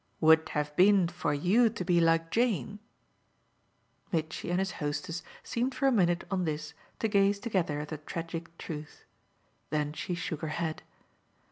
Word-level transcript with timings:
"Would 0.19 0.49
have 0.49 0.75
been 0.75 1.07
for 1.09 1.31
YOU 1.31 1.69
to 1.69 1.85
be 1.85 2.01
like 2.01 2.31
Jane?" 2.31 2.79
Mitchy 4.11 4.49
and 4.49 4.57
his 4.57 4.71
hostess 4.81 5.21
seemed 5.43 5.75
for 5.75 5.85
a 5.85 5.91
minute, 5.91 6.23
on 6.31 6.43
this, 6.43 6.73
to 6.97 7.07
gaze 7.07 7.37
together 7.39 7.79
at 7.79 7.89
the 7.89 7.99
tragic 7.99 8.57
truth. 8.57 9.05
Then 9.69 9.93
she 9.93 10.15
shook 10.15 10.41
her 10.41 10.47
head. 10.57 10.81